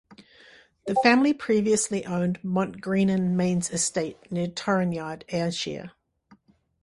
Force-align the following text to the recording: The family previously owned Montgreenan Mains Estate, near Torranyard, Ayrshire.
The 0.87 0.95
family 1.03 1.31
previously 1.31 2.03
owned 2.07 2.41
Montgreenan 2.43 3.35
Mains 3.37 3.69
Estate, 3.69 4.17
near 4.31 4.47
Torranyard, 4.47 5.25
Ayrshire. 5.31 5.91